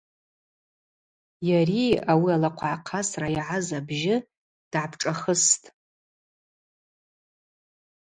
[1.49, 5.67] Йари ауи алахъвгӏахъасра йгӏаз абжьы дгӏапшӏахыстӏ.